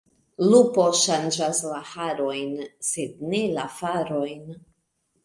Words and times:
Lupo 0.51 0.85
ŝanĝas 0.99 1.59
la 1.73 1.81
harojn, 1.89 2.55
sed 2.87 3.21
ne 3.35 3.43
la 3.59 3.67
farojn. 3.75 4.49